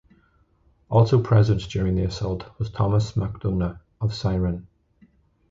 Also 0.89 1.21
present 1.21 1.61
during 1.69 1.93
the 1.93 2.05
assault 2.05 2.47
was 2.57 2.71
Thomas 2.71 3.11
Macdonough 3.15 3.77
of 3.99 4.15
"Syren". 4.15 4.65